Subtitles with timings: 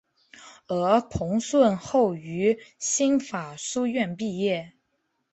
[0.67, 4.73] 而彭顺后于新法书院毕业。